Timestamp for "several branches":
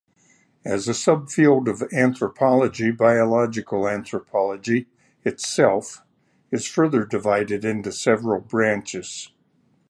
7.91-9.29